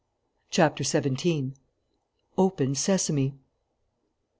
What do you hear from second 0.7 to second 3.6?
SEVENTEEN OPEN SESAME!